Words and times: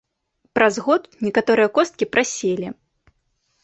Праз 0.57 0.79
год 0.87 1.03
некаторыя 1.27 1.69
косткі 1.79 2.05
праселі. 2.15 2.67